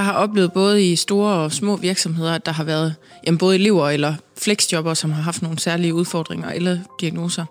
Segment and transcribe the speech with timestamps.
[0.00, 2.94] Jeg har oplevet både i store og små virksomheder, at der har været
[3.26, 7.44] jamen både elever eller flexjobber, som har haft nogle særlige udfordringer eller diagnoser.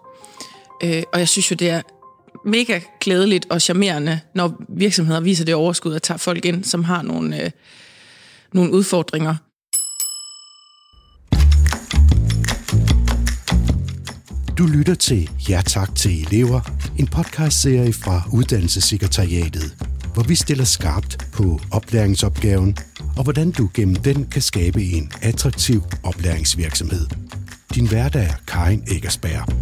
[0.83, 1.81] Øh, og jeg synes jo, det er
[2.45, 7.01] mega glædeligt og charmerende, når virksomheder viser det overskud og tager folk ind, som har
[7.01, 7.51] nogle, øh,
[8.53, 9.35] nogle udfordringer.
[14.57, 16.61] Du lytter til Ja tak til elever,
[16.99, 19.75] en podcastserie fra Uddannelsessekretariatet,
[20.13, 22.77] hvor vi stiller skarpt på oplæringsopgaven
[23.17, 27.07] og hvordan du gennem den kan skabe en attraktiv oplæringsvirksomhed.
[27.75, 29.53] Din hverdag er Karin Eggersberg.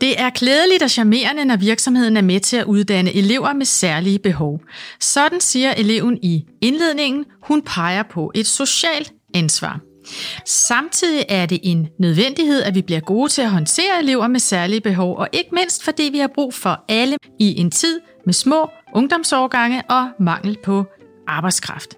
[0.00, 4.18] Det er klædeligt og charmerende, når virksomheden er med til at uddanne elever med særlige
[4.18, 4.60] behov.
[5.00, 7.24] Sådan siger eleven i indledningen.
[7.42, 9.87] Hun peger på et socialt ansvar.
[10.44, 14.80] Samtidig er det en nødvendighed, at vi bliver gode til at håndtere elever med særlige
[14.80, 18.70] behov, og ikke mindst fordi vi har brug for alle i en tid med små
[18.94, 20.84] ungdomsårgange og mangel på
[21.26, 21.94] arbejdskraft.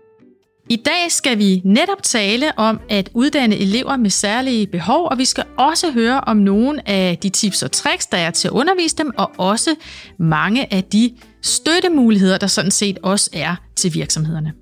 [0.70, 5.24] I dag skal vi netop tale om at uddanne elever med særlige behov, og vi
[5.24, 8.96] skal også høre om nogle af de tips og tricks, der er til at undervise
[8.96, 9.74] dem, og også
[10.18, 14.52] mange af de støttemuligheder, der sådan set også er til virksomhederne.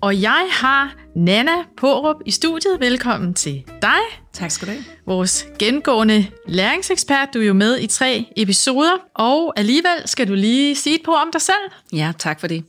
[0.00, 2.80] Og jeg har Nana Porup i studiet.
[2.80, 3.98] Velkommen til dig.
[4.32, 4.84] Tak skal du have.
[5.06, 7.28] Vores gengående læringsekspert.
[7.34, 11.12] Du er jo med i tre episoder, og alligevel skal du lige sige et på
[11.12, 11.54] om dig selv.
[11.92, 12.64] Ja, tak for det.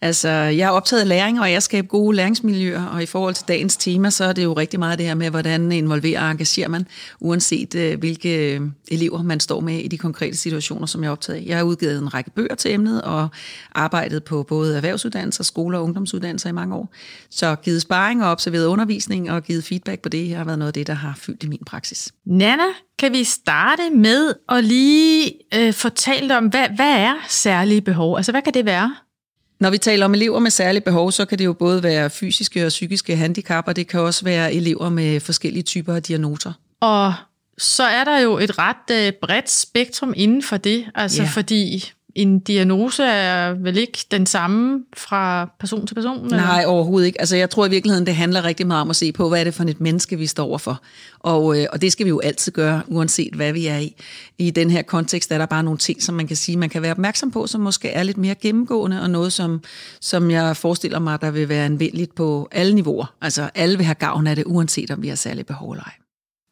[0.00, 3.44] Altså, jeg er optaget af læring, og jeg skaber gode læringsmiljøer, og i forhold til
[3.48, 6.68] dagens tema, så er det jo rigtig meget det her med, hvordan involverer og engagerer
[6.68, 6.86] man,
[7.20, 11.12] uanset øh, hvilke øh, elever man står med i de konkrete situationer, som jeg er
[11.12, 11.44] optaget af.
[11.46, 13.28] Jeg har udgivet en række bøger til emnet, og
[13.74, 16.92] arbejdet på både erhvervsuddannelser, skoler og ungdomsuddannelser i mange år.
[17.30, 20.74] Så givet sparring og observeret undervisning og givet feedback på det, har været noget af
[20.74, 22.12] det, der har fyldt i min praksis.
[22.26, 22.62] Nana,
[22.98, 28.16] kan vi starte med at lige øh, fortælle om, hvad, hvad er særlige behov?
[28.16, 28.96] Altså, hvad kan det være?
[29.60, 32.66] Når vi taler om elever med særlige behov, så kan det jo både være fysiske
[32.66, 36.52] og psykiske handicap, og det kan også være elever med forskellige typer af diagnoser.
[36.80, 37.14] Og
[37.58, 41.28] så er der jo et ret øh, bredt spektrum inden for det, altså ja.
[41.28, 46.24] fordi en diagnose er vel ikke den samme fra person til person?
[46.24, 46.36] Eller?
[46.36, 47.20] Nej, overhovedet ikke.
[47.20, 49.44] Altså, jeg tror i virkeligheden, det handler rigtig meget om at se på, hvad er
[49.44, 50.80] det for et menneske, vi står overfor.
[51.18, 53.94] Og, øh, og det skal vi jo altid gøre, uanset hvad vi er i.
[54.38, 56.82] I den her kontekst er der bare nogle ting, som man kan sige, man kan
[56.82, 59.62] være opmærksom på, som måske er lidt mere gennemgående, og noget, som,
[60.00, 63.14] som jeg forestiller mig, der vil være anvendeligt på alle niveauer.
[63.20, 65.92] Altså, alle vil have gavn af det, uanset om vi har særlige behov eller ej.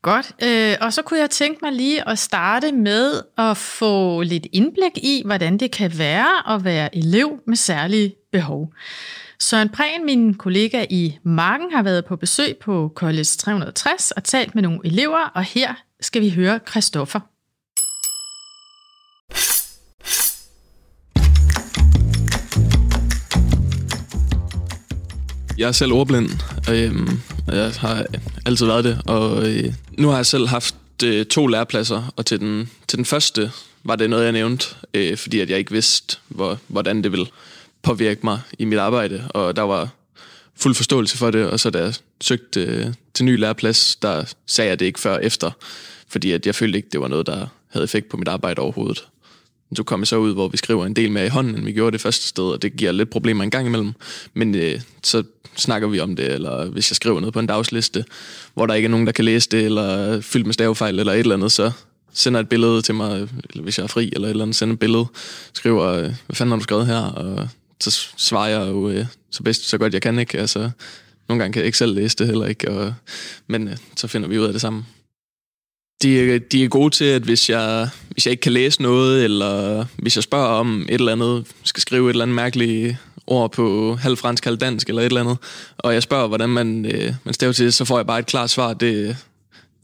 [0.06, 4.46] Godt, øh, og så kunne jeg tænke mig lige at starte med at få lidt
[4.52, 8.72] indblik i, hvordan det kan være at være elev med særlige behov.
[9.40, 14.54] Søren Prehn, min kollega i Marken, har været på besøg på College 360 og talt
[14.54, 17.20] med nogle elever, og her skal vi høre Christoffer.
[25.58, 26.30] Jeg er selv ordblind,
[26.68, 27.08] og øhm,
[27.46, 28.06] jeg har
[28.46, 30.74] altid været det, og øh, nu har jeg selv haft
[31.04, 33.50] øh, to lærepladser, og til den, til den første
[33.84, 37.26] var det noget, jeg nævnte, øh, fordi at jeg ikke vidste, hvor, hvordan det ville
[37.82, 39.88] påvirke mig i mit arbejde, og der var
[40.56, 44.70] fuld forståelse for det, og så da jeg søgte øh, til ny læreplads, der sagde
[44.70, 45.50] jeg det ikke før efter,
[46.08, 49.06] fordi at jeg følte ikke, det var noget, der havde effekt på mit arbejde overhovedet.
[49.74, 51.72] Så kom jeg så ud, hvor vi skriver en del mere i hånden, end vi
[51.72, 53.92] gjorde det første sted, og det giver lidt problemer en gang imellem.
[54.34, 55.22] Men øh, så
[55.56, 58.04] snakker vi om det, eller hvis jeg skriver noget på en dagsliste,
[58.54, 61.18] hvor der ikke er nogen, der kan læse det, eller fyldt med stavefejl eller et
[61.18, 61.70] eller andet, så
[62.12, 64.72] sender et billede til mig, eller hvis jeg er fri, eller et eller andet, sender
[64.72, 65.06] et billede,
[65.52, 67.48] skriver, øh, hvad fanden har du skrevet her, og
[67.80, 70.38] så svarer jeg jo øh, så bedst, så godt jeg kan, ikke?
[70.38, 70.70] Altså,
[71.28, 72.94] nogle gange kan jeg ikke selv læse det heller ikke, og,
[73.46, 74.86] men øh, så finder vi ud af det sammen
[76.06, 79.84] de, de er gode til, at hvis jeg, hvis jeg ikke kan læse noget, eller
[79.96, 82.96] hvis jeg spørger om et eller andet, skal skrive et eller andet mærkeligt
[83.26, 85.38] ord på halv fransk, halv dansk, eller et eller andet,
[85.78, 88.26] og jeg spørger, hvordan man, øh, man staver til det, så får jeg bare et
[88.26, 88.74] klart svar.
[88.74, 89.16] Det,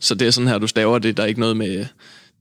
[0.00, 1.16] så det er sådan her, du staver det.
[1.16, 1.86] Der er ikke noget med,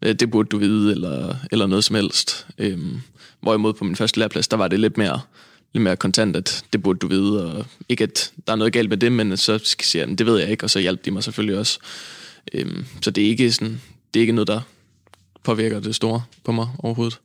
[0.02, 2.46] øh, det burde du vide, eller, eller noget som helst.
[2.58, 3.02] Øhm,
[3.42, 5.22] hvorimod på min første læreplads, der var det lidt mere,
[5.74, 8.90] lidt mere kontant, at det burde du vide, og ikke at der er noget galt
[8.90, 11.24] med det, men så siger jeg, det ved jeg ikke, og så hjalp de mig
[11.24, 11.80] selvfølgelig også.
[12.54, 13.82] Øhm, så det er, ikke sådan,
[14.14, 14.62] det er ikke noget, der
[15.44, 17.20] påvirker det store på mig overhovedet.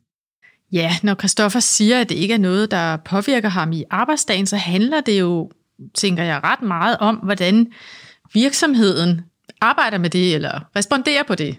[0.72, 4.56] Ja, når Christoffer siger, at det ikke er noget, der påvirker ham i arbejdsdagen, så
[4.56, 5.50] handler det jo,
[5.94, 7.72] tænker jeg, ret meget om, hvordan
[8.34, 9.20] virksomheden
[9.60, 11.58] arbejder med det, eller responderer på det.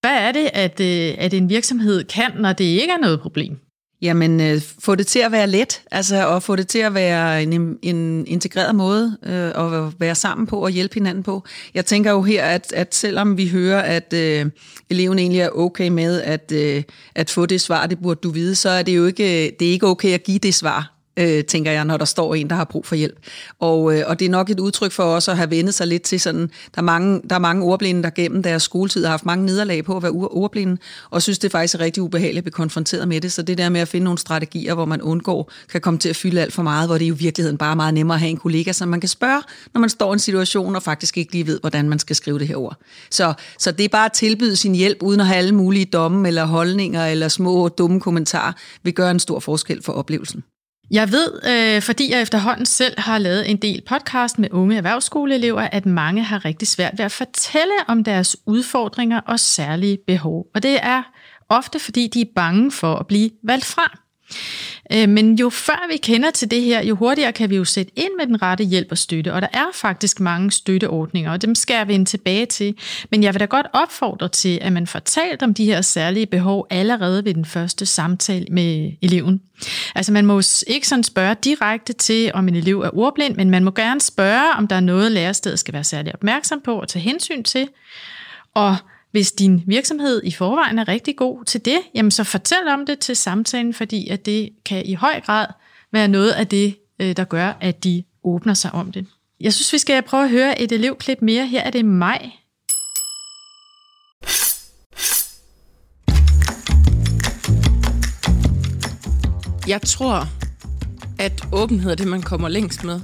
[0.00, 3.58] Hvad er det, at, øh, at en virksomhed kan, når det ikke er noget problem?
[4.02, 7.42] Jamen, øh, få det til at være let, altså, og få det til at være
[7.42, 11.44] en, en integreret måde øh, at være sammen på og hjælpe hinanden på.
[11.74, 14.46] Jeg tænker jo her, at, at selvom vi hører, at øh,
[14.90, 16.82] eleven egentlig er okay med at, øh,
[17.14, 19.72] at få det svar, det burde du vide, så er det jo ikke, det er
[19.72, 22.64] ikke okay at give det svar øh, tænker jeg, når der står en, der har
[22.64, 23.18] brug for hjælp.
[23.60, 26.02] Og, øh, og det er nok et udtryk for os at have vendet sig lidt
[26.02, 29.26] til sådan, der er mange, der er mange ordblinde, der gennem deres skoletid har haft
[29.26, 30.76] mange nederlag på at være ordblinde,
[31.10, 33.32] og synes, det er faktisk rigtig ubehageligt at blive konfronteret med det.
[33.32, 36.16] Så det der med at finde nogle strategier, hvor man undgår, kan komme til at
[36.16, 38.36] fylde alt for meget, hvor det er i virkeligheden bare meget nemmere at have en
[38.36, 39.42] kollega, som man kan spørge,
[39.74, 42.38] når man står i en situation og faktisk ikke lige ved, hvordan man skal skrive
[42.38, 42.76] det her ord.
[43.10, 46.28] Så, så det er bare at tilbyde sin hjælp, uden at have alle mulige domme
[46.28, 50.44] eller holdninger eller små dumme kommentarer, vil gøre en stor forskel for oplevelsen.
[50.92, 55.60] Jeg ved, øh, fordi jeg efterhånden selv har lavet en del podcast med unge erhvervsskoleelever,
[55.60, 60.46] at mange har rigtig svært ved at fortælle om deres udfordringer og særlige behov.
[60.54, 61.02] Og det er
[61.48, 64.01] ofte, fordi de er bange for at blive valgt fra.
[64.92, 67.92] Øh, men jo før vi kender til det her, jo hurtigere kan vi jo sætte
[67.96, 69.32] ind med den rette hjælp og støtte.
[69.32, 72.74] Og der er faktisk mange støtteordninger, og dem skal jeg vende tilbage til.
[73.10, 76.26] Men jeg vil da godt opfordre til, at man får talt om de her særlige
[76.26, 79.40] behov allerede ved den første samtale med eleven.
[79.94, 83.64] Altså man må ikke sådan spørge direkte til, om en elev er ordblind, men man
[83.64, 87.02] må gerne spørge, om der er noget, lærerstedet skal være særlig opmærksom på og tage
[87.02, 87.68] hensyn til.
[88.54, 88.76] Og
[89.12, 92.98] hvis din virksomhed i forvejen er rigtig god til det, jamen så fortæl om det
[92.98, 95.46] til samtalen, fordi at det kan i høj grad
[95.92, 99.06] være noget af det, øh, der gør, at de åbner sig om det.
[99.40, 101.46] Jeg synes, vi skal prøve at høre et elevklip mere.
[101.46, 102.30] Her er det maj.
[109.68, 110.28] Jeg tror,
[111.18, 113.00] at åbenhed er det, man kommer længst med.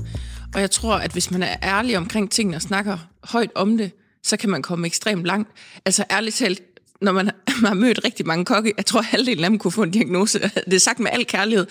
[0.55, 3.93] Og jeg tror, at hvis man er ærlig omkring tingene og snakker højt om det,
[4.29, 5.51] så kan man komme ekstremt langt.
[5.85, 6.63] Altså ærligt talt,
[7.01, 7.31] når man
[7.67, 10.39] har mødt rigtig mange kokke, jeg tror halvdelen af dem kunne få en diagnose.
[10.39, 11.67] Det er sagt med al kærlighed.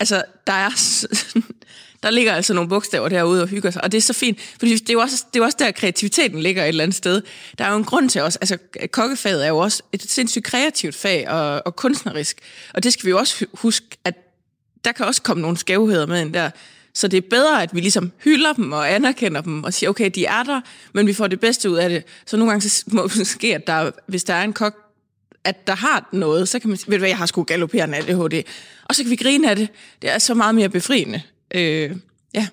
[0.00, 0.70] Altså, der er,
[2.02, 4.76] der ligger altså nogle bogstaver derude og hygger sig, og det er så fint, fordi
[4.76, 7.22] det er jo også, det er også der, kreativiteten ligger et eller andet sted.
[7.58, 8.58] Der er jo en grund til os, altså
[8.90, 12.38] kokkefaget er jo også et sindssygt kreativt fag og, og kunstnerisk,
[12.74, 14.14] og det skal vi jo også huske, at
[14.84, 16.50] der kan også komme nogle skævheder med ind der.
[16.98, 20.10] Så det er bedre, at vi ligesom hylder dem og anerkender dem og siger, okay,
[20.14, 20.60] de er der,
[20.92, 22.04] men vi får det bedste ud af det.
[22.26, 24.76] Så nogle gange så må det ske, at der, hvis der er en kok,
[25.44, 27.98] at der har noget, så kan man sige, ved du hvad, jeg har sgu galopperende
[27.98, 28.42] ADHD.
[28.84, 29.68] Og så kan vi grine af det.
[30.02, 31.22] Det er så meget mere befriende.
[31.54, 31.96] Øh,
[32.34, 32.46] ja.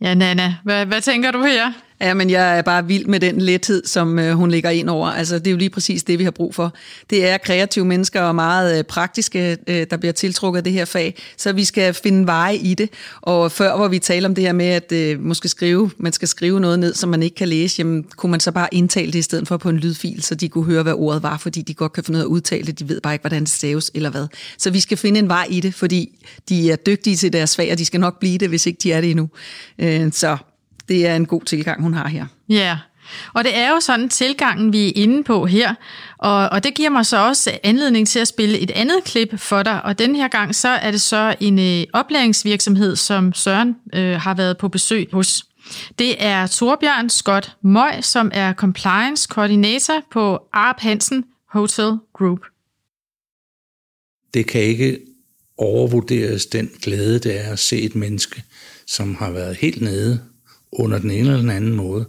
[0.00, 1.72] Ja, Nana, hvad, hvad tænker du her?
[2.00, 5.08] Ja, men jeg er bare vild med den lethed, som øh, hun ligger ind over.
[5.08, 6.74] Altså, det er jo lige præcis det, vi har brug for.
[7.10, 10.84] Det er kreative mennesker og meget øh, praktiske, øh, der bliver tiltrukket af det her
[10.84, 12.90] fag, så vi skal finde veje i det.
[13.20, 16.28] Og før, hvor vi taler om det her med, at øh, måske skrive, man skal
[16.28, 19.18] skrive noget ned, som man ikke kan læse, jamen, kunne man så bare indtale det
[19.18, 21.74] i stedet for på en lydfil, så de kunne høre, hvad ordet var, fordi de
[21.74, 22.78] godt kan finde ud af at udtale det.
[22.78, 24.26] De ved bare ikke, hvordan det staves eller hvad.
[24.58, 26.18] Så vi skal finde en vej i det, fordi
[26.48, 28.92] de er dygtige til deres fag, og de skal nok blive det, hvis ikke de
[28.92, 29.28] er det endnu.
[29.78, 30.36] Øh, så
[30.90, 32.26] det er en god tilgang, hun har her.
[32.48, 32.76] Ja, yeah.
[33.34, 35.74] og det er jo sådan tilgangen, vi er inde på her,
[36.18, 39.62] og, og det giver mig så også anledning til at spille et andet klip for
[39.62, 44.20] dig, og den her gang så er det så en øh, oplæringsvirksomhed, som Søren øh,
[44.20, 45.46] har været på besøg hos.
[45.98, 52.40] Det er Torbjørn Scott Møj, som er compliance koordinator på Arp Hansen Hotel Group.
[54.34, 54.98] Det kan ikke
[55.56, 58.42] overvurderes den glæde, det er at se et menneske,
[58.86, 60.20] som har været helt nede
[60.72, 62.08] under den ene eller den anden måde,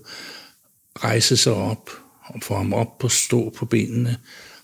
[1.04, 1.90] rejse sig op
[2.24, 4.18] og få ham op på stå på benene,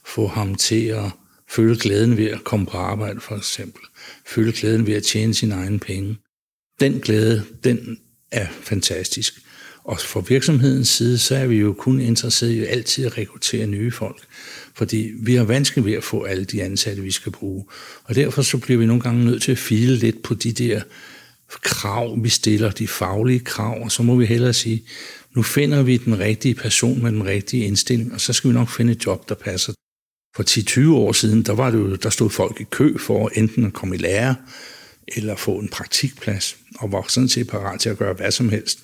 [0.06, 1.12] få ham til at
[1.50, 3.82] føle glæden ved at komme på arbejde for eksempel,
[4.26, 6.18] føle glæden ved at tjene sine egne penge.
[6.80, 7.98] Den glæde, den
[8.32, 9.42] er fantastisk.
[9.84, 13.92] Og fra virksomhedens side, så er vi jo kun interesseret i altid at rekruttere nye
[13.92, 14.24] folk.
[14.74, 17.66] Fordi vi har vanskeligt ved at få alle de ansatte, vi skal bruge.
[18.04, 20.82] Og derfor så bliver vi nogle gange nødt til at file lidt på de der
[21.50, 24.84] krav, vi stiller, de faglige krav, og så må vi hellere sige,
[25.36, 28.70] nu finder vi den rigtige person med den rigtige indstilling, og så skal vi nok
[28.70, 29.74] finde et job, der passer.
[30.36, 30.44] For
[30.90, 33.74] 10-20 år siden, der, var det jo, der stod folk i kø for enten at
[33.74, 34.36] komme i lære,
[35.08, 38.80] eller få en praktikplads, og var sådan set parat til at gøre hvad som helst.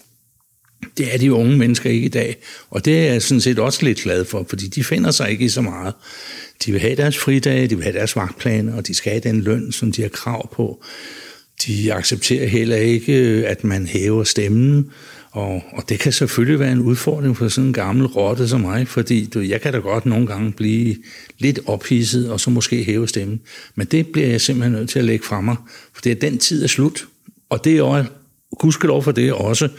[0.98, 2.38] Det er de unge mennesker ikke i dag,
[2.70, 5.46] og det er jeg sådan set også lidt glad for, fordi de finder sig ikke
[5.46, 5.94] i så meget.
[6.66, 9.42] De vil have deres fridage, de vil have deres vagtplaner, og de skal have den
[9.42, 10.84] løn, som de har krav på.
[11.66, 14.92] De accepterer heller ikke, øh, at man hæver stemmen,
[15.32, 18.88] og, og det kan selvfølgelig være en udfordring for sådan en gammel rotte som mig,
[18.88, 20.96] fordi du, jeg kan da godt nogle gange blive
[21.40, 23.42] lidt ophidset, og så måske hæve stemmen.
[23.76, 25.56] Men det bliver jeg simpelthen nødt til at lægge fra mig,
[25.94, 27.08] for det er den tid er slut.
[27.50, 28.10] Og det er også,
[28.60, 29.70] gudskelov for det også,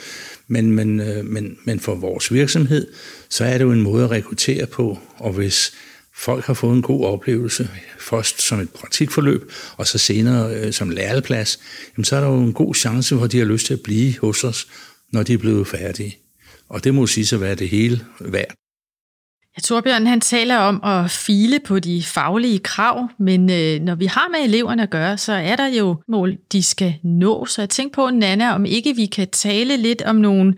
[0.49, 2.87] men, men, øh, men, men for vores virksomhed,
[3.29, 5.73] så er det jo en måde at rekruttere på, og hvis
[6.17, 7.69] folk har fået en god oplevelse,
[7.99, 11.59] først som et praktikforløb, og så senere øh, som læreplads,
[11.97, 13.81] jamen så er der jo en god chance for, at de har lyst til at
[13.81, 14.67] blive hos os,
[15.13, 16.19] når de er blevet færdige.
[16.69, 18.55] Og det må sige sig være det hele værd.
[19.57, 24.07] Ja, Torbjørn han taler om at file på de faglige krav, men øh, når vi
[24.07, 27.47] har med eleverne at gøre, så er der jo mål, de skal nå.
[27.47, 30.55] Så jeg tænkte på, Nana, om ikke vi kan tale lidt om nogle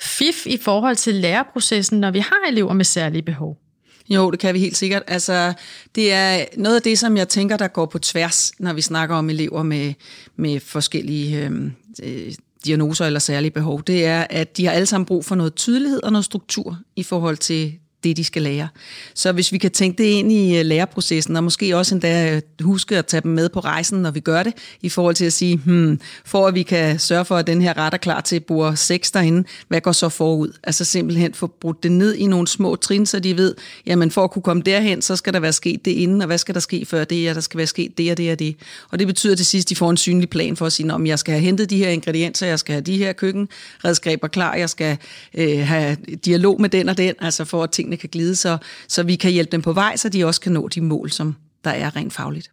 [0.00, 3.67] fif i forhold til læreprocessen, når vi har elever med særlige behov.
[4.10, 5.02] Jo, det kan vi helt sikkert.
[5.06, 5.52] Altså,
[5.94, 9.16] det er noget af det, som jeg tænker, der går på tværs, når vi snakker
[9.16, 9.94] om elever med,
[10.36, 11.72] med forskellige øhm,
[12.02, 12.32] øh,
[12.64, 13.82] diagnoser eller særlige behov.
[13.82, 17.02] Det er, at de har alle sammen brug for noget tydelighed og noget struktur i
[17.02, 18.68] forhold til det, de skal lære.
[19.14, 22.42] Så hvis vi kan tænke det ind i øh, læreprocessen, og måske også endda øh,
[22.60, 24.52] huske at tage dem med på rejsen, når vi gør det,
[24.82, 27.78] i forhold til at sige, hmm, for at vi kan sørge for, at den her
[27.78, 30.52] ret er klar til bord 6 derinde, hvad går så forud?
[30.62, 33.54] Altså simpelthen få brudt det ned i nogle små trin, så de ved,
[33.86, 36.38] jamen for at kunne komme derhen, så skal der være sket det inden, og hvad
[36.38, 38.56] skal der ske før det, ja, der skal være sket det og det og det.
[38.90, 41.06] Og det betyder til sidst, at de får en synlig plan for at sige, om
[41.06, 44.70] jeg skal have hentet de her ingredienser, jeg skal have de her køkkenredskaber klar, jeg
[44.70, 44.98] skal
[45.34, 49.02] øh, have dialog med den og den, altså for at tingene kan glide, så, så
[49.02, 51.70] vi kan hjælpe dem på vej, så de også kan nå de mål, som der
[51.70, 52.50] er rent fagligt.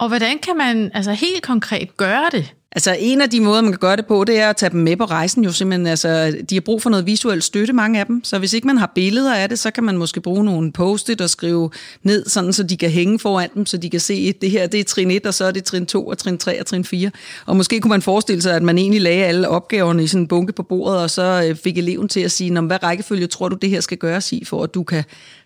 [0.00, 2.54] Og hvordan kan man altså helt konkret gøre det?
[2.74, 4.80] Altså en af de måder, man kan gøre det på, det er at tage dem
[4.80, 5.44] med på rejsen.
[5.44, 8.24] Jo simpelthen, altså, de har brug for noget visuel støtte, mange af dem.
[8.24, 11.20] Så hvis ikke man har billeder af det, så kan man måske bruge nogle post-it
[11.20, 11.70] og skrive
[12.02, 14.66] ned, sådan, så de kan hænge foran dem, så de kan se, at det her
[14.66, 16.84] det er trin 1, og så er det trin 2, og trin 3 og trin
[16.84, 17.10] 4.
[17.46, 20.28] Og måske kunne man forestille sig, at man egentlig lagde alle opgaverne i sådan en
[20.28, 23.56] bunke på bordet, og så øh, fik eleven til at sige, hvad rækkefølge tror du,
[23.56, 25.04] det her skal gøres i, for at du kan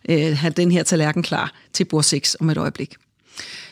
[0.09, 2.95] øh, have den her tallerken klar til bord 6 om et øjeblik.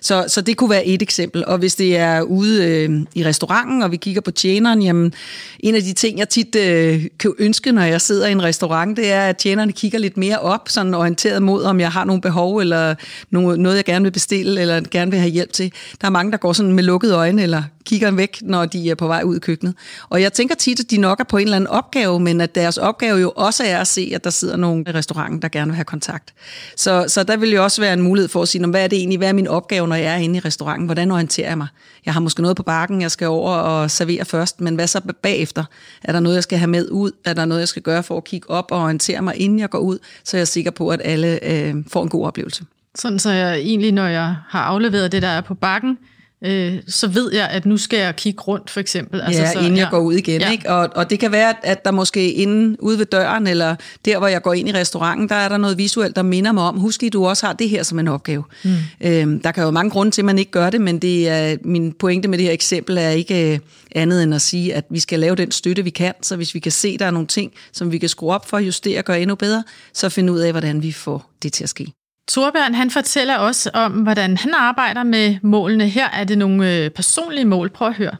[0.01, 1.45] Så, så det kunne være et eksempel.
[1.47, 5.15] Og hvis det er ude øh, i restauranten, og vi kigger på tjeneren, jamen
[5.61, 8.97] en af de ting, jeg tit øh, kan ønske, når jeg sidder i en restaurant,
[8.97, 12.23] det er, at tjenerne kigger lidt mere op, sådan orienteret mod, om jeg har nogle
[12.23, 12.95] behov, eller
[13.31, 15.73] noget, jeg gerne vil bestille, eller gerne vil have hjælp til.
[16.01, 18.95] Der er mange, der går sådan med lukkede øjne, eller kigger væk, når de er
[18.95, 19.75] på vej ud i køkkenet.
[20.09, 22.55] Og jeg tænker tit, at de nok er på en eller anden opgave, men at
[22.55, 25.71] deres opgave jo også er at se, at der sidder nogen i restauranten, der gerne
[25.71, 26.35] vil have kontakt.
[26.77, 28.99] Så, så der vil jo også være en mulighed for at sige, hvad er det
[28.99, 30.87] egentlig, hvad er min opgave, når jeg er inde i restauranten?
[30.87, 31.69] Hvordan orienterer jeg mig?
[32.07, 35.01] Jeg har måske noget på bakken, jeg skal over og servere først, men hvad så
[35.23, 35.65] bagefter?
[36.05, 37.11] Er der noget, jeg skal have med ud?
[37.25, 39.71] Er der noget, jeg skal gøre for at kigge op og orientere mig, inden jeg
[39.71, 39.99] går ud?
[40.25, 42.65] Så jeg er sikker på, at alle øh, får en god oplevelse.
[42.95, 45.99] Sådan så jeg egentlig, når jeg har afleveret det, der er på bakken,
[46.45, 49.21] øh, så ved jeg, at nu skal jeg kigge rundt, for eksempel.
[49.21, 49.91] Altså, ja, så, inden jeg ja.
[49.91, 50.41] går ud igen.
[50.41, 50.51] Ja.
[50.51, 50.71] Ikke?
[50.71, 54.27] Og, og det kan være, at der måske inde ude ved døren, eller der, hvor
[54.27, 57.01] jeg går ind i restauranten, der er der noget visuelt, der minder mig om, husk
[57.01, 58.45] lige, du også har det her som en opgave.
[58.65, 58.71] Mm.
[59.01, 61.57] Øhm, der kan jo mange grunde til, at man ikke gør det, men det er,
[61.65, 63.59] min pointe med det her eksempel er ikke øh,
[63.93, 66.61] andet end at sige, at vi skal lave den støtte, vi kan, så hvis vi
[66.61, 69.21] kan se, der er nogle ting, som vi kan skrue op for, justere og gøre
[69.21, 71.93] endnu bedre, så finde ud af, hvordan vi får det til at ske.
[72.29, 75.89] Torbjørn han fortæller også om, hvordan han arbejder med målene.
[75.89, 77.71] Her er det nogle øh, personlige mål.
[77.71, 78.17] Prøv at høre.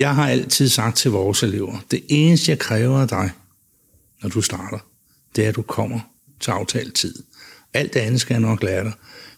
[0.00, 3.30] Jeg har altid sagt til vores elever, det eneste jeg kræver af dig,
[4.22, 4.78] når du starter,
[5.36, 6.00] det er, at du kommer
[6.40, 7.14] til aftalt tid.
[7.74, 8.92] Alt det andet skal jeg nok lære dig,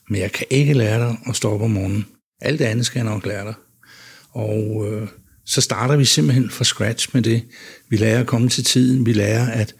[0.09, 2.07] men jeg kan ikke lære dig at stå om morgenen.
[2.41, 3.55] Alt det andet skal jeg nok lære dig.
[4.31, 5.09] Og øh,
[5.47, 7.43] så starter vi simpelthen fra scratch med det.
[7.89, 9.07] Vi lærer at komme til tiden.
[9.07, 9.75] Vi lærer, at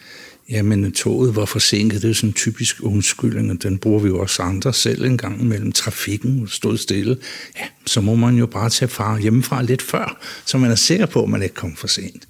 [0.51, 2.03] Jamen, toget var forsinket.
[2.03, 5.19] Det er sådan en typisk undskyldning, og den bruger vi jo også andre selv en
[5.19, 7.17] gang mellem trafikken stod stille.
[7.57, 11.07] Ja, så må man jo bare tage far hjemmefra lidt før, så man er sikker
[11.07, 12.29] på, at man ikke kommer for sent.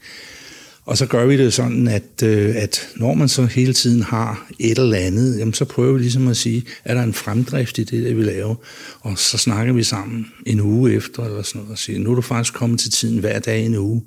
[0.84, 4.46] Og så gør vi det sådan, at, øh, at når man så hele tiden har
[4.58, 7.84] et eller andet, jamen så prøver vi ligesom at sige, er der en fremdrift i
[7.84, 8.54] det, der vi laver?
[9.00, 12.14] Og så snakker vi sammen en uge efter, eller sådan noget, og siger, nu er
[12.14, 14.02] du faktisk kommet til tiden hver dag en uge,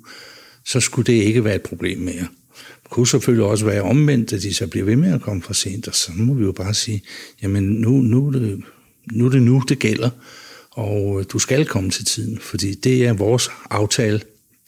[0.66, 2.26] så skulle det ikke være et problem mere
[2.90, 5.88] kunne selvfølgelig også være omvendt, at de så bliver ved med at komme for sent,
[5.88, 7.02] og så må vi jo bare sige,
[7.42, 8.62] jamen nu, nu, er, det,
[9.12, 10.10] nu er det nu, det gælder,
[10.70, 14.20] og øh, du skal komme til tiden, fordi det er vores aftale,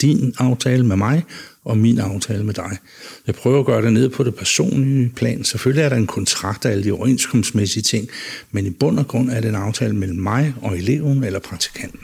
[0.02, 1.24] din aftale med mig,
[1.64, 2.78] og min aftale med dig.
[3.26, 5.44] Jeg prøver at gøre det ned på det personlige plan.
[5.44, 8.08] Selvfølgelig er der en kontrakt og alle de overenskomstmæssige ting,
[8.50, 12.00] men i bund og grund er det en aftale mellem mig og eleven eller praktikanten.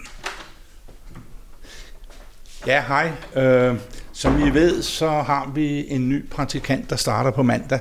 [2.66, 3.12] Ja, hej.
[3.36, 3.76] Øh,
[4.22, 7.80] som I ved, så har vi en ny praktikant, der starter på mandag,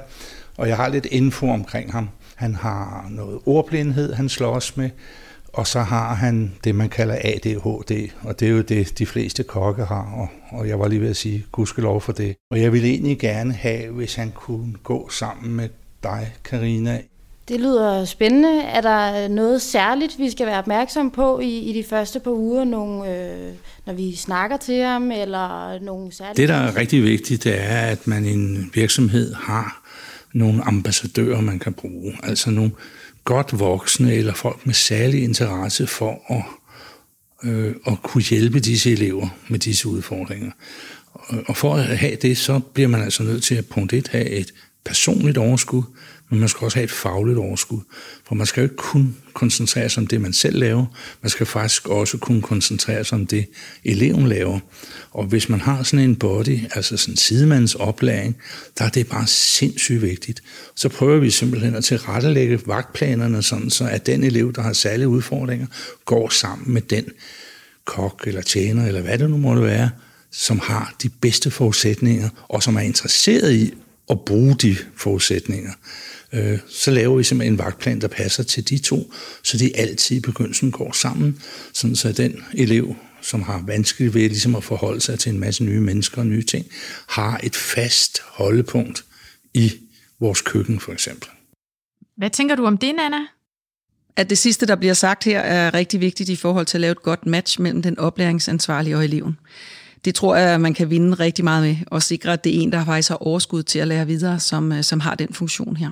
[0.58, 2.10] og jeg har lidt info omkring ham.
[2.36, 4.90] Han har noget ordblindhed, han slås med,
[5.54, 9.44] og så har han det, man kalder ADHD, og det er jo det, de fleste
[9.44, 12.36] kokke har, og, og jeg var lige ved at sige, gudskelov for det.
[12.52, 15.70] Og jeg ville egentlig gerne have, hvis han kunne gå sammen med
[16.04, 17.02] dig, Karina,
[17.48, 18.62] det lyder spændende.
[18.62, 22.64] Er der noget særligt, vi skal være opmærksom på i, i de første par uger,
[22.64, 23.54] nogle, øh,
[23.86, 26.42] når vi snakker til ham, eller nogle særlige...
[26.42, 29.82] Det, der er rigtig vigtigt, det er, at man i en virksomhed har
[30.34, 32.18] nogle ambassadører, man kan bruge.
[32.24, 32.72] Altså nogle
[33.24, 36.44] godt voksne eller folk med særlig interesse for at,
[37.50, 40.52] øh, at kunne hjælpe disse elever med disse udfordringer.
[41.48, 44.26] Og for at have det, så bliver man altså nødt til at punkt 1 have
[44.26, 44.54] et
[44.86, 45.84] personligt overskud,
[46.32, 47.80] men man skal også have et fagligt overskud.
[48.28, 50.86] For man skal jo ikke kun koncentrere sig om det, man selv laver,
[51.22, 53.46] man skal faktisk også kunne koncentrere sig om det,
[53.84, 54.60] eleven laver.
[55.12, 58.38] Og hvis man har sådan en body, altså sådan en sidemands oplæring,
[58.78, 60.44] der er det bare sindssygt vigtigt.
[60.76, 65.08] Så prøver vi simpelthen at tilrettelægge vagtplanerne sådan, så at den elev, der har særlige
[65.08, 65.68] udfordringer,
[66.06, 67.06] går sammen med den
[67.86, 69.90] kok eller tjener, eller hvad det nu måtte være,
[70.32, 73.74] som har de bedste forudsætninger, og som er interesseret i
[74.10, 75.72] at bruge de forudsætninger.
[76.34, 80.18] Øh, så laver vi simpelthen en vagtplan, der passer til de to, så de altid
[80.18, 81.42] i begyndelsen går sammen,
[81.74, 85.64] sådan så den elev, som har vanskeligt ved ligesom at forholde sig til en masse
[85.64, 86.66] nye mennesker og nye ting,
[87.08, 89.06] har et fast holdepunkt
[89.54, 89.74] i
[90.20, 91.30] vores køkken for eksempel.
[92.18, 93.18] Hvad tænker du om det, Nana?
[94.16, 96.92] At det sidste, der bliver sagt her, er rigtig vigtigt i forhold til at lave
[96.92, 99.38] et godt match mellem den oplæringsansvarlige og eleven
[100.06, 102.72] det tror jeg, man kan vinde rigtig meget med, og sikre, at det er en,
[102.72, 105.92] der faktisk har overskud til at lære videre, som, øh, som har den funktion her.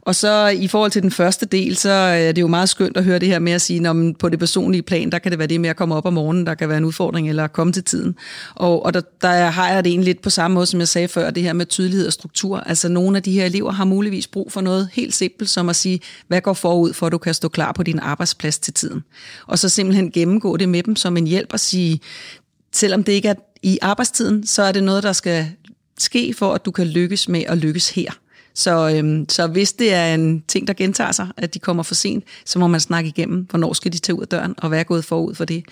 [0.00, 3.04] Og så i forhold til den første del, så er det jo meget skønt at
[3.04, 5.48] høre det her med at sige, at på det personlige plan, der kan det være
[5.48, 7.84] det med at komme op om morgenen, der kan være en udfordring, eller komme til
[7.84, 8.14] tiden.
[8.54, 11.08] Og, og der, der har jeg det egentlig lidt på samme måde, som jeg sagde
[11.08, 12.58] før, det her med tydelighed og struktur.
[12.58, 15.76] Altså nogle af de her elever har muligvis brug for noget helt simpelt, som at
[15.76, 19.04] sige, hvad går forud for, at du kan stå klar på din arbejdsplads til tiden.
[19.46, 22.00] Og så simpelthen gennemgå det med dem som en hjælp og sige,
[22.76, 25.46] selvom det ikke er i arbejdstiden, så er det noget, der skal
[25.98, 28.10] ske for, at du kan lykkes med at lykkes her.
[28.54, 31.94] Så, øhm, så hvis det er en ting, der gentager sig, at de kommer for
[31.94, 34.78] sent, så må man snakke igennem, hvornår skal de tage ud af døren, og hvad
[34.78, 35.64] er gået forud for det.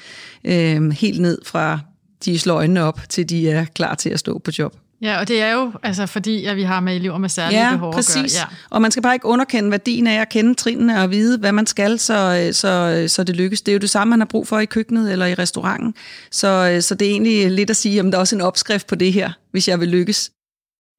[0.45, 1.81] Øhm, helt ned fra
[2.25, 4.77] de slår øjnene op, til de er klar til at stå på job.
[5.03, 7.73] Ja, og det er jo altså fordi, at vi har med elever med særlige ja,
[7.73, 8.17] behov præcis.
[8.17, 8.57] at gøre.
[8.61, 11.53] Ja, Og man skal bare ikke underkende værdien af at kende trinene og vide, hvad
[11.53, 13.63] man skal, så, så, så det lykkes.
[13.63, 15.95] Det er jo det samme, man har brug for i køkkenet eller i restauranten.
[16.31, 18.95] Så, så det er egentlig lidt at sige, om der er også en opskrift på
[18.95, 20.31] det her, hvis jeg vil lykkes.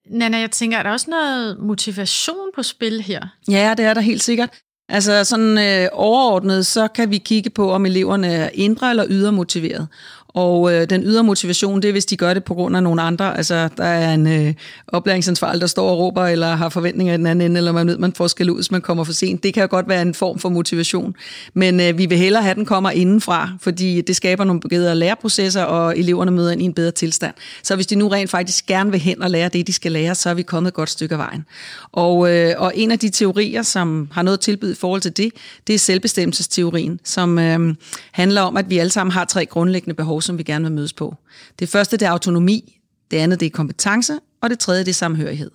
[0.09, 3.21] Nana, jeg tænker, er der også noget motivation på spil her?
[3.49, 4.49] Ja, det er der helt sikkert.
[4.89, 9.31] Altså sådan øh, overordnet, så kan vi kigge på, om eleverne er indre eller ydre
[9.31, 9.87] motiveret.
[10.35, 13.01] Og øh, den ydre motivation, det er, hvis de gør det på grund af nogle
[13.01, 13.37] andre.
[13.37, 14.53] Altså, der er en øh,
[14.87, 17.97] oplæringsansvarlig, der står og råber, eller har forventninger i den anden ende, eller man ved,
[17.97, 19.43] man får skal ud, hvis man kommer for sent.
[19.43, 21.15] Det kan jo godt være en form for motivation.
[21.53, 24.95] Men øh, vi vil hellere have, at den kommer indenfra, fordi det skaber nogle bedre
[24.95, 27.33] læreprocesser, og eleverne møder ind i en bedre tilstand.
[27.63, 30.15] Så hvis de nu rent faktisk gerne vil hen og lære det, de skal lære,
[30.15, 31.45] så er vi kommet et godt stykke af vejen.
[31.91, 35.31] Og, øh, og en af de teorier, som har noget tilbyde i forhold til det,
[35.67, 37.75] det er selvbestemmelsesteorien, som øh,
[38.11, 40.93] handler om, at vi alle sammen har tre grundlæggende behov, som vi gerne vil mødes
[40.93, 41.15] på.
[41.59, 44.93] Det første det er autonomi, det andet det er kompetence, og det tredje det er
[44.93, 45.51] samhørighed.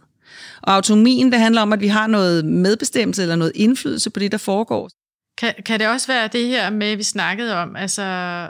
[0.62, 4.33] Og autonomien, det handler om, at vi har noget medbestemmelse eller noget indflydelse på det,
[4.33, 4.90] der foregår.
[5.38, 8.02] Kan, kan det også være det her med, vi snakkede om, altså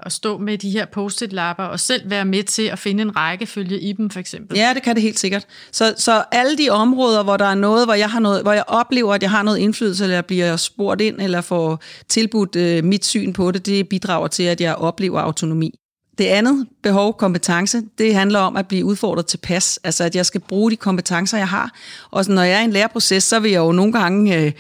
[0.03, 3.81] at stå med de her post-it-lapper og selv være med til at finde en rækkefølge
[3.81, 4.59] i dem, for eksempel?
[4.59, 5.47] Ja, det kan det helt sikkert.
[5.73, 8.65] Så, så alle de områder, hvor der er noget, hvor jeg, har noget, hvor jeg
[8.67, 12.85] oplever, at jeg har noget indflydelse, eller jeg bliver spurgt ind, eller får tilbudt øh,
[12.85, 15.75] mit syn på det, det bidrager til, at jeg oplever autonomi.
[16.19, 19.79] Det andet behov, kompetence, det handler om at blive udfordret til pas.
[19.85, 21.73] Altså, at jeg skal bruge de kompetencer, jeg har.
[22.11, 24.53] Og når jeg er i en læreproces, så vil jeg jo nogle gange øh,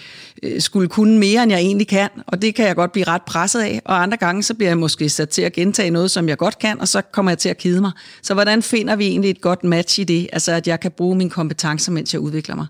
[0.42, 2.08] øh, skulle kunne mere, end jeg egentlig kan.
[2.26, 3.82] Og det kan jeg godt blive ret presset af.
[3.84, 6.58] Og andre gange, så bliver jeg måske sat til at gentage noget, som jeg godt
[6.58, 7.92] kan, og så kommer jeg til at kede mig.
[8.22, 10.28] Så hvordan finder vi egentlig et godt match i det?
[10.32, 12.66] Altså, at jeg kan bruge mine kompetencer, mens jeg udvikler mig.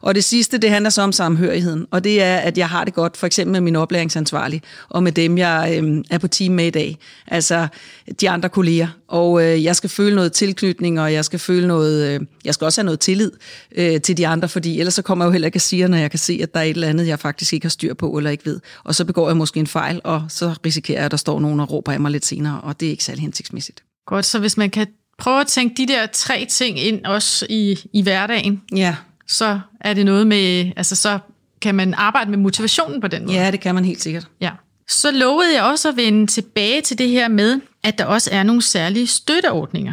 [0.00, 2.94] Og det sidste, det handler så om samhørigheden, og det er, at jeg har det
[2.94, 6.66] godt, for eksempel med min oplæringsansvarlig, og med dem, jeg øh, er på team med
[6.66, 7.68] i dag, altså
[8.20, 8.88] de andre kolleger.
[9.08, 12.64] Og øh, jeg skal føle noget tilknytning, og jeg skal føle noget, øh, jeg skal
[12.64, 13.30] også have noget tillid
[13.76, 15.98] øh, til de andre, fordi ellers så kommer jeg jo heller ikke at sige, når
[15.98, 18.18] jeg kan se, at der er et eller andet, jeg faktisk ikke har styr på,
[18.18, 18.60] eller ikke ved.
[18.84, 21.60] Og så begår jeg måske en fejl, og så risikerer jeg, at der står nogen
[21.60, 23.82] og råber af mig lidt senere, og det er ikke særlig hensigtsmæssigt.
[24.06, 24.86] Godt, så hvis man kan
[25.18, 28.96] prøve at tænke de der tre ting ind også i, i hverdagen, Ja,
[29.32, 31.18] så er det noget med, altså så
[31.60, 33.36] kan man arbejde med motivationen på den måde.
[33.36, 34.26] ja det kan man helt sikkert.
[34.40, 34.50] Ja.
[34.88, 38.42] Så lovede jeg også at vende tilbage til det her med, at der også er
[38.42, 39.92] nogle særlige støtteordninger.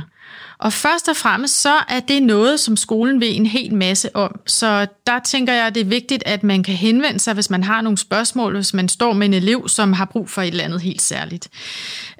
[0.59, 4.39] Og først og fremmest så er det noget, som skolen ved en hel masse om.
[4.47, 7.63] Så der tænker jeg, at det er vigtigt, at man kan henvende sig, hvis man
[7.63, 10.63] har nogle spørgsmål, hvis man står med en elev, som har brug for et eller
[10.63, 11.49] andet helt særligt.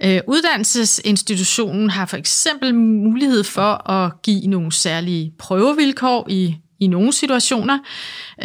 [0.03, 7.13] Øh, uddannelsesinstitutionen har for eksempel mulighed for at give nogle særlige prøvevilkår i i nogle
[7.13, 7.79] situationer.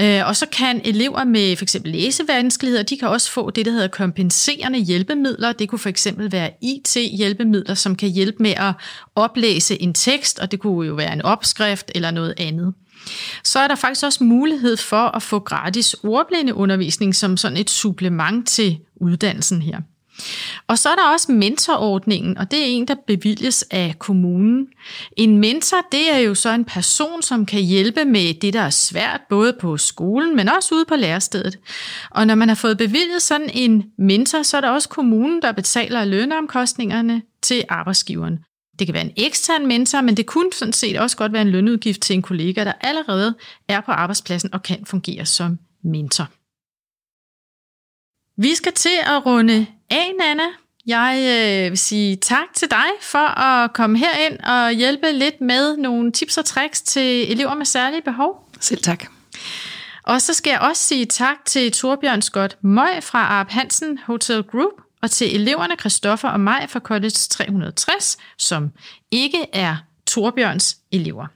[0.00, 3.72] Øh, og så kan elever med for eksempel læsevanskeligheder, de kan også få det, der
[3.72, 5.52] hedder kompenserende hjælpemidler.
[5.52, 8.72] Det kunne for eksempel være IT-hjælpemidler, som kan hjælpe med at
[9.14, 12.74] oplæse en tekst, og det kunne jo være en opskrift eller noget andet.
[13.44, 18.48] så er der faktisk også mulighed for at få gratis ordblindeundervisning som sådan et supplement
[18.48, 19.80] til uddannelsen her.
[20.66, 24.66] Og så er der også mentorordningen, og det er en, der bevilges af kommunen.
[25.16, 28.70] En mentor, det er jo så en person, som kan hjælpe med det, der er
[28.70, 31.58] svært, både på skolen, men også ude på lærestedet.
[32.10, 35.52] Og når man har fået bevilget sådan en mentor, så er der også kommunen, der
[35.52, 38.38] betaler lønomkostningerne til arbejdsgiveren.
[38.78, 41.50] Det kan være en ekstern mentor, men det kunne sådan set også godt være en
[41.50, 43.34] lønudgift til en kollega, der allerede
[43.68, 46.28] er på arbejdspladsen og kan fungere som mentor.
[48.36, 50.42] Vi skal til at runde af, Nana.
[50.86, 55.76] Jeg øh, vil sige tak til dig for at komme herind og hjælpe lidt med
[55.76, 58.48] nogle tips og tricks til elever med særlige behov.
[58.60, 59.04] Selv tak.
[60.02, 64.42] Og så skal jeg også sige tak til Torbjørn Scott Møg fra Arp Hansen Hotel
[64.42, 68.70] Group, og til eleverne Christoffer og mig fra College 360, som
[69.10, 71.26] ikke er Torbjørns elever.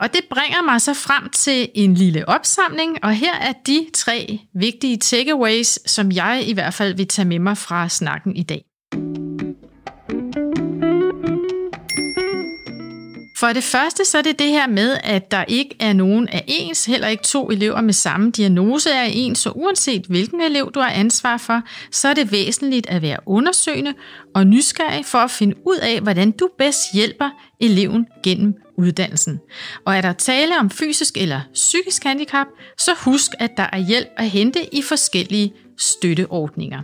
[0.00, 4.38] Og det bringer mig så frem til en lille opsamling, og her er de tre
[4.54, 8.64] vigtige takeaways, som jeg i hvert fald vil tage med mig fra snakken i dag.
[13.38, 16.44] For det første så er det det her med, at der ikke er nogen af
[16.46, 20.80] ens, heller ikke to elever med samme diagnose er ens, så uanset hvilken elev du
[20.80, 23.94] har ansvar for, så er det væsentligt at være undersøgende
[24.34, 29.40] og nysgerrig for at finde ud af, hvordan du bedst hjælper eleven gennem uddannelsen.
[29.84, 32.46] Og er der tale om fysisk eller psykisk handicap,
[32.78, 36.82] så husk, at der er hjælp at hente i forskellige støtteordninger.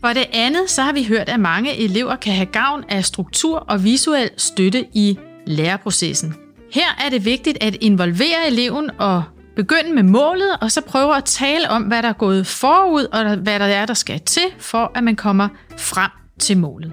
[0.00, 3.58] For det andet, så har vi hørt, at mange elever kan have gavn af struktur
[3.58, 6.34] og visuel støtte i læreprocessen.
[6.72, 9.22] Her er det vigtigt at involvere eleven og
[9.56, 13.36] begynde med målet, og så prøve at tale om, hvad der er gået forud, og
[13.36, 16.92] hvad der er, der skal til, for at man kommer frem til målet.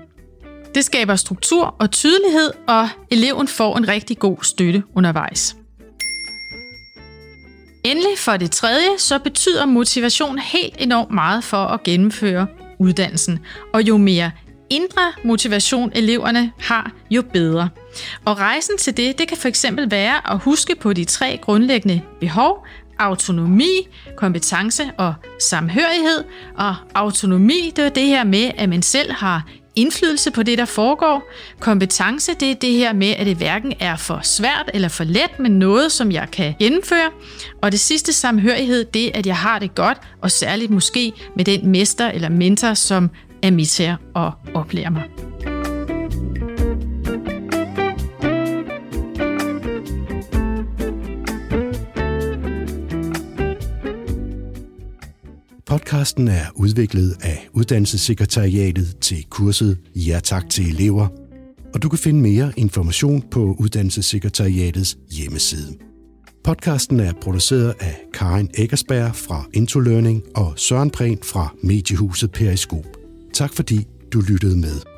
[0.76, 5.56] Det skaber struktur og tydelighed, og eleven får en rigtig god støtte undervejs.
[7.84, 12.48] Endelig for det tredje, så betyder motivation helt enormt meget for at gennemføre
[12.80, 13.40] uddannelsen.
[13.74, 14.32] Og jo mere
[14.70, 17.70] indre motivation eleverne har, jo bedre.
[18.26, 22.02] Og rejsen til det, det kan for eksempel være at huske på de tre grundlæggende
[22.20, 22.68] behov,
[23.00, 25.14] autonomi, kompetence og
[25.50, 26.24] samhørighed.
[26.58, 29.44] Og autonomi, det er det her med, at man selv har
[29.78, 31.32] indflydelse på det, der foregår.
[31.60, 35.40] Kompetence, det er det her med, at det hverken er for svært eller for let,
[35.40, 37.10] men noget, som jeg kan gennemføre.
[37.62, 41.46] Og det sidste samhørighed, det er, at jeg har det godt, og særligt måske med
[41.46, 43.10] den mester eller mentor, som
[43.44, 45.04] er med til at oplære mig.
[55.88, 61.08] Podcasten er udviklet af Uddannelsessekretariatet til kurset Ja tak til elever,
[61.74, 65.78] og du kan finde mere information på Uddannelsessekretariatets hjemmeside.
[66.44, 72.86] Podcasten er produceret af Karin Eggersberg fra Intolearning og Søren Prehn fra Mediehuset Periskop.
[73.34, 74.97] Tak fordi du lyttede med.